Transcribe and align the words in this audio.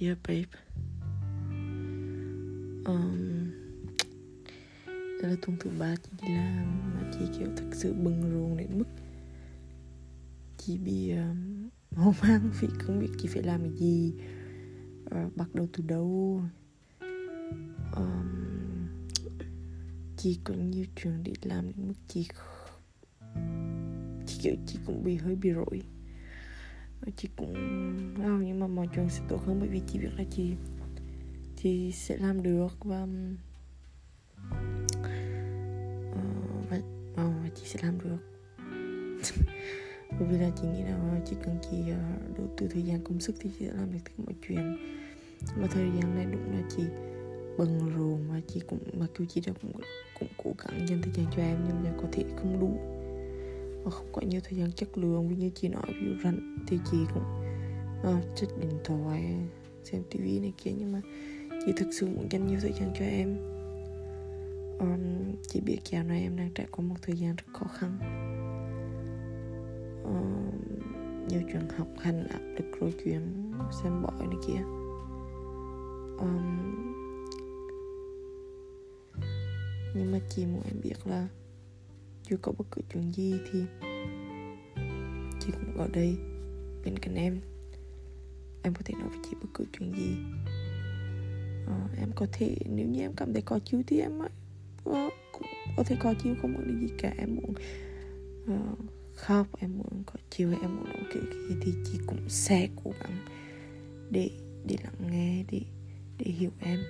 Dear 0.00 0.16
babe. 0.28 0.54
Um, 2.86 3.50
Đây 5.22 5.30
là 5.30 5.36
tuần 5.42 5.56
thứ 5.60 5.70
ba 5.78 5.94
chị 5.96 6.10
đi 6.22 6.34
làm 6.34 6.94
Mà 6.94 7.10
chị 7.12 7.24
kiểu 7.38 7.48
thật 7.56 7.66
sự 7.72 7.92
bừng 7.92 8.32
rộn 8.32 8.56
đến 8.56 8.78
mức 8.78 8.84
Chị 10.58 10.78
bị 10.78 11.10
um, 11.10 11.68
hoang 11.96 12.14
mang 12.22 12.50
vì 12.60 12.68
không 12.78 12.98
biết 12.98 13.08
chị 13.18 13.28
phải 13.28 13.42
làm 13.42 13.60
cái 13.60 13.70
gì 13.78 14.14
uh, 15.04 15.36
Bắt 15.36 15.54
đầu 15.54 15.68
từ 15.72 15.84
đâu. 15.86 16.42
Um, 17.96 18.88
Chị 20.16 20.38
có 20.44 20.54
nhiều 20.54 20.84
chuyện 20.96 21.22
để 21.22 21.32
làm 21.42 21.66
đến 21.66 21.88
mức 21.88 21.94
chị 22.08 22.28
Chị 24.26 24.38
kiểu 24.42 24.54
chị 24.66 24.78
cũng 24.86 25.04
bị 25.04 25.16
hơi 25.16 25.36
bị 25.36 25.50
rối 25.50 25.82
Ờ, 27.00 27.12
chị 27.16 27.28
cũng 27.36 27.52
oh, 28.14 28.42
nhưng 28.44 28.60
mà 28.60 28.66
mọi 28.66 28.88
chuyện 28.94 29.08
sẽ 29.08 29.22
tốt 29.28 29.40
hơn 29.46 29.56
bởi 29.60 29.68
vì 29.68 29.80
chị 29.86 29.98
biết 29.98 30.10
là 30.16 30.24
chị 30.30 30.52
chị 31.62 31.92
sẽ 31.92 32.16
làm 32.16 32.42
được 32.42 32.84
và 32.84 33.02
uh, 33.02 33.08
và, 36.70 36.80
ờ, 37.16 37.30
và 37.42 37.48
chị 37.54 37.62
sẽ 37.64 37.80
làm 37.82 37.98
được. 38.04 38.18
Bởi 40.18 40.28
vì 40.28 40.38
là 40.38 40.50
chị 40.56 40.68
nghĩ 40.68 40.82
là 40.82 41.20
chỉ 41.26 41.36
cần 41.44 41.56
chị 41.70 41.76
uh, 41.78 42.38
đầu 42.38 42.46
tư 42.56 42.68
thời 42.70 42.82
gian 42.82 43.04
công 43.04 43.20
sức 43.20 43.36
thì 43.40 43.50
chị 43.58 43.66
sẽ 43.66 43.72
làm 43.72 43.92
được 43.92 43.98
tất 44.04 44.10
cả 44.16 44.24
mọi 44.26 44.34
chuyện. 44.48 44.76
Mà 45.56 45.66
thời 45.70 45.84
gian 45.84 46.14
này 46.14 46.26
đúng 46.32 46.52
là 46.52 46.68
chị 46.76 46.82
bận 47.58 47.90
rộn 47.96 48.28
và 48.28 48.40
chị 48.48 48.60
cũng 48.66 48.78
mà 48.92 49.06
kêu 49.18 49.26
chị 49.30 49.40
đã 49.46 49.52
cũng 49.62 49.72
cũng 50.18 50.28
cố 50.36 50.52
gắng 50.58 50.88
dành 50.88 51.02
thời 51.02 51.12
gian 51.12 51.26
cho 51.36 51.42
em 51.42 51.56
nhưng 51.66 51.84
mà 51.84 51.90
có 52.02 52.08
thể 52.12 52.24
không 52.36 52.60
đủ 52.60 52.97
và 53.84 53.90
không 53.90 54.06
có 54.12 54.22
nhiều 54.22 54.40
thời 54.44 54.58
gian 54.58 54.72
chất 54.72 54.98
lượng 54.98 55.28
vì 55.28 55.36
như 55.36 55.50
chị 55.54 55.68
nói 55.68 55.82
ví 55.86 56.06
dụ 56.06 56.22
rảnh 56.24 56.58
thì 56.66 56.78
chị 56.90 56.98
cũng 57.14 57.24
uh, 58.00 58.36
check 58.36 58.60
điện 58.60 58.78
thoại 58.84 59.34
xem 59.84 60.02
tivi 60.10 60.40
này 60.40 60.52
kia 60.64 60.72
nhưng 60.78 60.92
mà 60.92 61.00
chị 61.66 61.72
thực 61.76 61.88
sự 61.92 62.06
muốn 62.06 62.28
dành 62.30 62.46
nhiều 62.46 62.58
thời 62.62 62.72
gian 62.72 62.92
cho 62.98 63.04
em. 63.04 63.36
Um, 64.78 65.36
chị 65.48 65.60
biết 65.60 65.78
dạo 65.90 66.04
này 66.04 66.22
em 66.22 66.36
đang 66.36 66.50
trải 66.54 66.66
qua 66.70 66.84
một 66.84 66.94
thời 67.02 67.16
gian 67.16 67.36
rất 67.36 67.44
khó 67.52 67.66
khăn. 67.78 67.98
Um, 70.04 71.28
nhiều 71.28 71.40
chuyện 71.52 71.68
học 71.76 71.88
hành 71.98 72.26
áp 72.26 72.40
lực 72.56 72.80
rồi 72.80 72.94
chuyện 73.04 73.52
xem 73.82 74.02
bói 74.02 74.26
này 74.26 74.36
kia. 74.46 74.62
Um, 76.18 76.58
nhưng 79.94 80.12
mà 80.12 80.18
chị 80.28 80.46
muốn 80.46 80.62
em 80.64 80.80
biết 80.82 80.94
là 81.04 81.28
dù 82.30 82.36
có 82.42 82.52
bất 82.58 82.64
cứ 82.70 82.82
chuyện 82.92 83.12
gì 83.12 83.34
thì 83.52 83.60
chị 85.40 85.52
cũng 85.52 85.76
ở 85.76 85.88
đây 85.92 86.16
bên 86.84 86.98
cạnh 86.98 87.14
em. 87.14 87.40
Em 88.62 88.74
có 88.74 88.80
thể 88.84 88.94
nói 88.94 89.08
với 89.08 89.18
chị 89.22 89.36
bất 89.42 89.48
cứ 89.54 89.64
chuyện 89.72 89.92
gì. 89.92 90.16
À, 91.66 91.88
em 91.98 92.10
có 92.14 92.26
thể 92.32 92.56
nếu 92.66 92.86
như 92.86 93.00
em 93.00 93.12
cảm 93.16 93.32
thấy 93.32 93.42
có 93.42 93.58
chiếu 93.58 93.82
thì 93.86 94.00
em 94.00 94.18
uh, 94.18 95.12
cũng 95.32 95.46
có 95.76 95.82
thể 95.86 95.96
có 96.00 96.14
chiếu 96.22 96.34
không 96.42 96.54
vấn 96.56 96.66
đề 96.66 96.86
gì 96.86 96.94
cả. 96.98 97.14
Em 97.18 97.36
muốn 97.36 97.54
à, 98.46 98.60
khóc 99.14 99.46
em 99.58 99.78
muốn 99.78 100.02
có 100.06 100.14
chiều 100.30 100.52
em 100.62 100.76
muốn 100.76 100.84
nói 100.84 101.02
kiểu 101.12 101.22
gì 101.22 101.54
thì 101.62 101.72
chị 101.84 101.98
cũng 102.06 102.28
sẽ 102.28 102.68
cố 102.84 102.92
gắng 103.00 103.18
để 104.10 104.30
để 104.66 104.76
lắng 104.84 105.10
nghe 105.10 105.44
để 105.50 105.60
để 106.18 106.30
hiểu 106.30 106.50
em. 106.60 106.80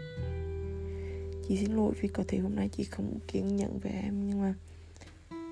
Chị 1.48 1.56
xin 1.56 1.72
lỗi 1.72 1.94
vì 2.00 2.08
có 2.08 2.24
thể 2.28 2.38
hôm 2.38 2.54
nay 2.54 2.68
chị 2.72 2.84
không 2.84 3.18
kiên 3.28 3.56
nhẫn 3.56 3.78
với 3.78 3.92
em 3.92 4.28
nhưng 4.28 4.40
mà 4.40 4.54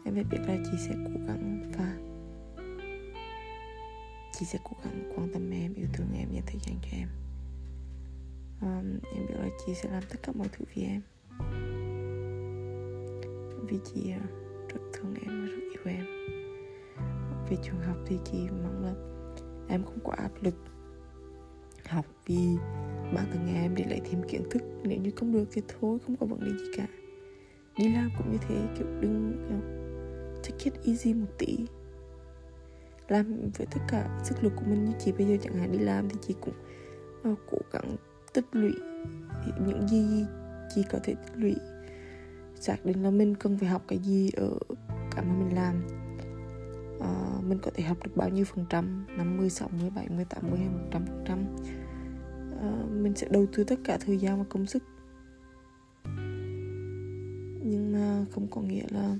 em 0.07 0.15
biết 0.15 0.23
biết 0.31 0.39
là 0.47 0.57
chị 0.65 0.79
sẽ 0.79 0.95
cố 1.05 1.21
gắng 1.27 1.73
và 1.79 1.97
chị 4.33 4.47
sẽ 4.47 4.59
cố 4.65 4.77
gắng 4.85 5.13
quan 5.17 5.29
tâm 5.33 5.51
em 5.51 5.75
yêu 5.75 5.87
thương 5.93 6.07
em 6.15 6.29
dành 6.33 6.43
thời 6.47 6.61
gian 6.67 6.77
cho 6.83 6.89
em. 6.97 7.09
Um, 8.61 8.99
em 9.15 9.27
biết 9.29 9.35
là 9.39 9.49
chị 9.67 9.75
sẽ 9.75 9.91
làm 9.91 10.03
tất 10.11 10.17
cả 10.23 10.33
mọi 10.37 10.49
thứ 10.53 10.65
vì 10.75 10.83
em. 10.83 11.01
Vì 13.69 13.79
chị 13.85 14.11
ờ, 14.11 14.27
rất 14.69 14.81
thương 14.93 15.15
em 15.27 15.47
rất 15.47 15.61
yêu 15.73 15.83
em. 15.85 16.05
Về 17.51 17.57
trường 17.63 17.81
học 17.81 17.97
thì 18.07 18.17
chị 18.25 18.39
mong 18.63 18.85
là 18.85 18.95
em 19.69 19.85
không 19.85 19.99
có 20.05 20.13
áp 20.13 20.31
lực 20.41 20.55
học 21.89 22.07
vì 22.27 22.57
bản 23.15 23.27
thân 23.33 23.55
em 23.55 23.75
để 23.75 23.85
lấy 23.89 24.01
thêm 24.05 24.23
kiến 24.29 24.43
thức. 24.51 24.63
Nếu 24.83 24.99
như 24.99 25.11
không 25.17 25.33
được 25.33 25.45
thì 25.53 25.63
thôi 25.69 25.99
không 26.07 26.17
có 26.17 26.27
vấn 26.27 26.41
đề 26.41 26.51
gì 26.51 26.71
cả. 26.77 26.87
Đi 27.79 27.89
làm 27.95 28.11
cũng 28.19 28.33
như 28.33 28.39
thế 28.49 28.57
kiểu 28.79 28.87
đừng 29.01 29.47
kiểu, 29.49 29.76
take 30.49 30.65
it 30.65 30.75
easy 30.85 31.15
một 31.15 31.29
tí. 31.39 31.59
Làm 33.09 33.51
với 33.59 33.67
tất 33.67 33.81
cả 33.89 34.21
sức 34.25 34.45
lực 34.45 34.53
của 34.57 34.65
mình 34.67 34.85
như 34.85 34.93
chị 34.99 35.13
bây 35.13 35.27
giờ 35.27 35.37
chẳng 35.43 35.55
hạn 35.55 35.73
đi 35.73 35.79
làm 35.79 36.09
thì 36.09 36.17
chị 36.27 36.35
cũng 36.41 36.55
uh, 37.33 37.39
cố 37.51 37.59
gắng 37.73 37.97
tích 38.33 38.47
lũy 38.53 38.73
những 39.67 39.89
gì 39.89 40.25
chị 40.75 40.83
có 40.91 40.99
thể 41.03 41.15
tích 41.15 41.33
lũy. 41.37 41.55
Xác 42.55 42.85
định 42.85 43.03
là 43.03 43.11
mình 43.11 43.35
cần 43.35 43.59
phải 43.59 43.69
học 43.69 43.83
cái 43.89 43.99
gì 43.99 44.31
ở 44.37 44.59
cả 45.11 45.23
mà 45.23 45.35
mình 45.39 45.55
làm. 45.55 45.83
Uh, 46.97 47.45
mình 47.45 47.59
có 47.63 47.71
thể 47.75 47.85
học 47.85 47.99
được 48.05 48.17
bao 48.17 48.29
nhiêu 48.29 48.45
phần 48.45 48.65
trăm? 48.71 49.07
50, 49.17 49.51
60, 49.51 49.91
70, 49.95 50.25
80 50.25 50.59
hay 50.59 50.69
100 50.69 51.07
phần 51.07 51.25
trăm? 51.27 51.45
Uh, 52.57 52.91
mình 52.91 53.15
sẽ 53.17 53.29
đầu 53.31 53.47
tư 53.53 53.65
tất 53.65 53.79
cả 53.85 53.99
thời 54.07 54.19
gian 54.19 54.39
và 54.39 54.45
công 54.49 54.67
sức. 54.67 54.83
Nhưng 57.65 57.93
mà 57.93 58.25
không 58.31 58.47
có 58.51 58.61
nghĩa 58.61 58.85
là 58.91 59.17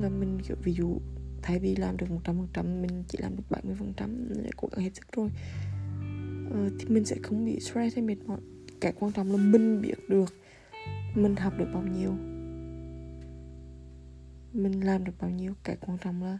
là 0.00 0.08
mình 0.08 0.38
kiểu 0.48 0.56
ví 0.62 0.72
dụ 0.72 0.98
thay 1.42 1.58
vì 1.58 1.76
làm 1.76 1.96
được 1.96 2.10
một 2.10 2.20
trăm 2.24 2.36
phần 2.36 2.48
trăm 2.52 2.82
mình 2.82 3.04
chỉ 3.08 3.18
làm 3.22 3.36
được 3.36 3.42
70 3.50 3.76
phần 3.78 3.92
trăm 3.96 4.28
để 4.42 4.50
cố 4.56 4.68
gắng 4.72 4.84
hết 4.84 4.90
sức 4.94 5.12
rồi. 5.12 5.30
Ờ, 6.50 6.70
thì 6.78 6.88
mình 6.88 7.04
sẽ 7.04 7.16
không 7.22 7.44
bị 7.44 7.60
stress 7.60 7.96
hay 7.96 8.04
mệt 8.04 8.16
mỏi. 8.26 8.40
Cái 8.80 8.92
quan 9.00 9.12
trọng 9.12 9.30
là 9.30 9.36
mình 9.36 9.82
biết 9.82 10.08
được 10.08 10.34
mình 11.14 11.36
học 11.36 11.52
được 11.58 11.68
bao 11.74 11.82
nhiêu. 11.82 12.12
Mình 14.52 14.80
làm 14.84 15.04
được 15.04 15.12
bao 15.20 15.30
nhiêu. 15.30 15.54
Cái 15.64 15.76
quan 15.80 15.98
trọng 15.98 16.22
là 16.22 16.38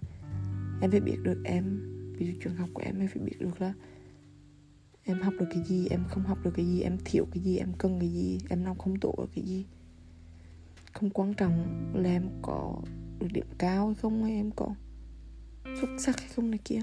em 0.80 0.90
phải 0.90 1.00
biết 1.00 1.16
được 1.22 1.42
em. 1.44 1.94
Ví 2.18 2.26
dụ 2.26 2.32
trường 2.40 2.56
học 2.56 2.68
của 2.74 2.82
em 2.84 2.98
em 2.98 3.08
phải 3.08 3.22
biết 3.22 3.36
được 3.38 3.60
là 3.60 3.74
em 5.04 5.20
học 5.20 5.34
được 5.40 5.46
cái 5.50 5.64
gì 5.64 5.86
em 5.90 6.04
không 6.08 6.22
học 6.22 6.38
được 6.44 6.50
cái 6.54 6.66
gì 6.66 6.80
em 6.80 6.98
thiếu 7.04 7.26
cái 7.32 7.42
gì 7.42 7.56
em 7.56 7.72
cần 7.78 8.00
cái 8.00 8.08
gì 8.08 8.38
em 8.48 8.64
làm 8.64 8.78
không 8.78 9.00
tốt 9.00 9.14
ở 9.16 9.26
cái 9.34 9.44
gì. 9.44 9.66
Không 10.92 11.10
quan 11.10 11.34
trọng 11.34 11.52
là 11.94 12.10
em 12.10 12.28
có 12.42 12.80
được 13.20 13.28
điểm 13.32 13.46
cao 13.58 13.86
hay 13.86 13.94
không 13.94 14.24
hay 14.24 14.32
em 14.32 14.50
có 14.50 14.74
xuất 15.80 15.88
sắc 15.98 16.20
hay 16.20 16.28
không 16.36 16.50
này 16.50 16.58
kia. 16.64 16.80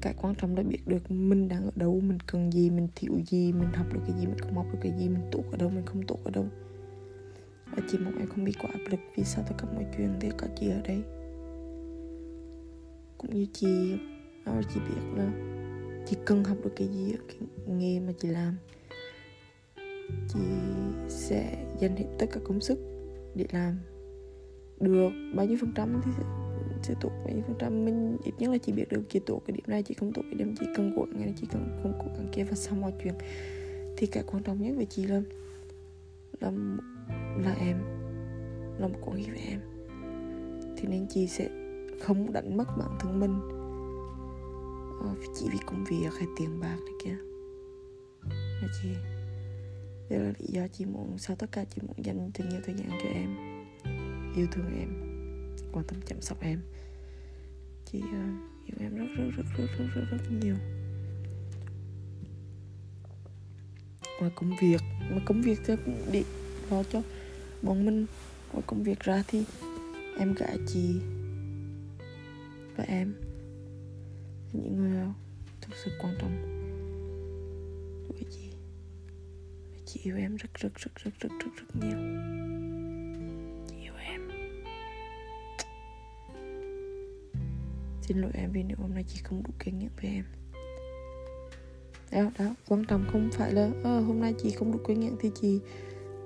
Cái 0.00 0.14
quan 0.22 0.34
trọng 0.34 0.56
là 0.56 0.62
biết 0.62 0.78
được 0.86 1.10
mình 1.10 1.48
đang 1.48 1.64
ở 1.64 1.70
đâu 1.74 2.00
mình 2.00 2.18
cần 2.26 2.52
gì 2.52 2.70
mình 2.70 2.88
thiếu 2.94 3.12
gì 3.26 3.52
mình 3.52 3.68
học 3.72 3.86
được 3.92 4.00
cái 4.06 4.16
gì 4.20 4.26
mình 4.26 4.38
không 4.38 4.54
học 4.54 4.66
được 4.72 4.78
cái 4.82 4.92
gì 4.98 5.08
mình 5.08 5.22
tốt 5.32 5.42
ở 5.50 5.56
đâu 5.56 5.70
mình 5.70 5.86
không 5.86 6.02
tốt 6.02 6.18
ở 6.24 6.30
đâu. 6.30 6.46
Và 7.66 7.82
chỉ 7.88 7.98
mong 7.98 8.18
em 8.18 8.28
không 8.28 8.44
bị 8.44 8.52
quá 8.52 8.70
áp 8.72 8.90
lực 8.90 9.00
vì 9.16 9.24
sao 9.24 9.44
tất 9.48 9.54
cả 9.58 9.64
mọi 9.74 9.86
chuyện 9.96 10.16
thì 10.20 10.30
có 10.38 10.46
chị 10.60 10.70
ở 10.70 10.80
đây. 10.84 11.02
Cũng 13.18 13.34
như 13.34 13.46
chị 13.52 13.94
à, 14.44 14.62
chị 14.74 14.80
biết 14.80 15.00
là 15.16 15.32
chị 16.06 16.16
cần 16.26 16.44
học 16.44 16.56
được 16.64 16.72
cái 16.76 16.88
gì 16.88 17.12
ở 17.12 17.18
cái 17.28 17.38
nghề 17.66 18.00
mà 18.00 18.12
chị 18.18 18.28
làm. 18.28 18.56
Chị 20.28 20.40
sẽ 21.08 21.66
dành 21.80 21.96
hết 21.96 22.06
tất 22.18 22.26
cả 22.32 22.40
công 22.44 22.60
sức 22.60 22.78
để 23.34 23.46
làm 23.52 23.78
được. 24.80 25.10
Bao 25.34 25.46
nhiêu 25.46 25.58
phần 25.60 25.72
trăm 25.74 26.00
thì 26.04 26.10
sẽ, 26.16 26.22
sẽ 26.82 26.94
tốt 27.00 27.10
bao 27.24 27.34
nhiêu 27.34 27.42
phần 27.46 27.56
trăm 27.58 27.84
mình 27.84 28.16
ít 28.24 28.32
nhất 28.38 28.50
là 28.50 28.58
chị 28.58 28.72
biết 28.72 28.88
được 28.88 29.02
chị 29.08 29.18
tốt 29.26 29.42
cái 29.46 29.56
điểm 29.56 29.64
này 29.66 29.82
chị 29.82 29.94
không 29.94 30.12
tốt 30.12 30.22
cái 30.22 30.34
điểm 30.34 30.54
chị 30.60 30.66
cần 30.76 30.92
cố 30.96 31.06
gắng 31.18 31.32
chị 31.40 31.46
cần 31.52 31.80
không 31.82 31.92
cố 31.98 32.06
gắng 32.16 32.28
kia 32.32 32.44
và 32.44 32.56
sau 32.56 32.74
mọi 32.74 32.92
chuyện. 33.02 33.14
Thì 33.96 34.06
cái 34.06 34.24
quan 34.26 34.42
trọng 34.42 34.62
nhất 34.62 34.72
với 34.76 34.86
chị 34.86 35.06
là 35.06 35.20
là 36.40 36.50
là 37.44 37.54
em 37.60 37.78
là 38.78 38.88
một 38.88 38.98
quản 39.04 39.16
lý 39.16 39.24
với 39.30 39.40
em. 39.48 39.60
Thì 40.76 40.88
nên 40.88 41.06
chị 41.10 41.26
sẽ 41.26 41.48
không 42.00 42.32
đánh 42.32 42.56
mất 42.56 42.68
bản 42.78 42.90
thân 43.00 43.20
mình. 43.20 43.40
Ờ, 45.00 45.14
chỉ 45.34 45.46
vì 45.52 45.58
công 45.66 45.84
việc 45.84 46.12
hay 46.18 46.26
tiền 46.38 46.60
bạc 46.60 46.76
này 46.84 46.94
kia. 47.04 47.16
Là 48.30 48.68
chị 48.82 48.88
đây 50.10 50.20
là 50.20 50.32
lý 50.38 50.46
do 50.48 50.68
chị 50.68 50.84
muốn 50.84 51.18
sau 51.18 51.36
tất 51.36 51.52
cả 51.52 51.64
chị 51.64 51.82
muốn 51.86 52.04
dành 52.04 52.30
thật 52.34 52.44
nhiều 52.50 52.60
thời 52.64 52.74
gian 52.74 52.88
cho 53.02 53.08
em 53.08 53.55
yêu 54.36 54.46
thương 54.52 54.78
em 54.78 54.88
quan 55.72 55.84
tâm 55.86 56.00
chăm 56.06 56.20
sóc 56.20 56.40
em 56.40 56.60
chị 57.92 57.98
uh, 57.98 58.66
yêu 58.66 58.76
em 58.80 58.96
rất 58.96 59.06
rất 59.16 59.30
rất 59.36 59.44
rất 59.56 59.66
rất 59.78 59.86
rất, 59.94 60.04
rất 60.10 60.32
nhiều 60.40 60.56
ngoài 64.20 64.32
công 64.34 64.52
việc 64.60 64.80
mà 65.10 65.18
công 65.24 65.42
việc 65.42 65.58
thì 65.66 65.74
cũng 65.84 66.12
đi 66.12 66.22
lo 66.70 66.82
cho 66.82 67.02
bọn 67.62 67.86
mình 67.86 68.06
ngoài 68.52 68.62
công 68.66 68.82
việc 68.82 69.00
ra 69.00 69.22
thì 69.28 69.44
em 70.18 70.34
gái 70.34 70.58
chị 70.66 71.00
và 72.76 72.84
em 72.84 73.14
những 74.52 74.76
người 74.76 75.06
thực 75.60 75.76
sự 75.84 75.90
quan 76.02 76.14
trọng 76.20 76.42
với 78.08 78.24
chị 78.30 78.50
chị 79.86 80.00
yêu 80.02 80.16
em 80.16 80.36
rất 80.36 80.54
rất 80.54 80.74
rất 80.74 80.92
rất 80.94 81.10
rất 81.20 81.30
rất 81.40 81.50
rất 81.56 81.82
nhiều 81.82 81.98
xin 88.08 88.20
lỗi 88.20 88.30
em 88.34 88.52
vì 88.52 88.62
nếu 88.62 88.76
hôm 88.80 88.94
nay 88.94 89.04
chị 89.08 89.20
không 89.24 89.42
đủ 89.42 89.50
kinh 89.58 89.78
nghiệm 89.78 89.90
với 90.02 90.10
em. 90.10 90.24
Đó 92.12 92.30
đó 92.38 92.54
quan 92.68 92.84
trọng 92.84 93.04
không 93.12 93.30
phải 93.32 93.52
là 93.52 93.70
ờ, 93.84 94.00
hôm 94.00 94.20
nay 94.20 94.34
chị 94.42 94.50
không 94.50 94.72
đủ 94.72 94.78
kinh 94.88 95.00
nghiệm 95.00 95.16
thì 95.20 95.30
chị 95.40 95.60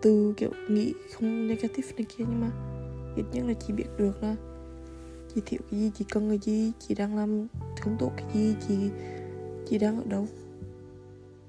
từ 0.03 0.35
kiểu 0.37 0.51
nghĩ 0.69 0.95
không 1.15 1.47
negative 1.47 1.89
này 1.97 2.07
kia 2.09 2.25
nhưng 2.29 2.41
mà 2.41 2.51
ít 3.17 3.25
nhất 3.33 3.45
là 3.47 3.55
chị 3.55 3.73
biết 3.73 3.87
được 3.99 4.23
là 4.23 4.37
chị 5.35 5.41
thiếu 5.47 5.61
cái 5.71 5.81
gì 5.81 5.91
chị 5.95 6.05
cần 6.11 6.29
cái 6.29 6.39
gì 6.39 6.73
chị 6.79 6.95
đang 6.95 7.17
làm 7.17 7.47
không 7.81 7.97
tốt 7.99 8.13
cái 8.17 8.27
gì 8.35 8.55
chị 8.69 8.91
chị 9.71 9.79
đang 9.79 9.97
ở 9.97 10.05
đâu. 10.09 10.27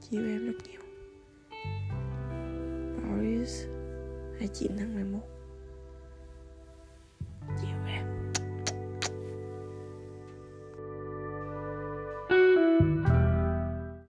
Chị 0.01 0.17
yêu 0.17 0.27
em 0.27 0.45
rất 0.45 0.57
nhiều. 0.67 0.81
Boris 3.03 3.65
29 4.39 4.71
tháng 4.77 4.93
11 4.93 5.40